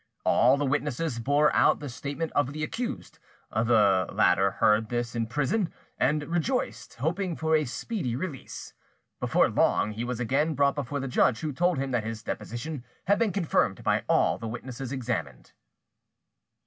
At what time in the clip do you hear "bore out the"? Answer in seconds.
1.19-1.87